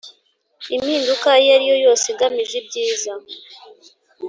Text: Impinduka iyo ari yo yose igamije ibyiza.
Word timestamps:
Impinduka 0.75 1.29
iyo 1.41 1.51
ari 1.55 1.65
yo 1.71 1.77
yose 1.85 2.05
igamije 2.13 2.55
ibyiza. 2.61 3.11